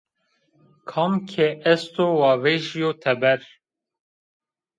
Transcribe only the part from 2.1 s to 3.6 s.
wa vejîyo teber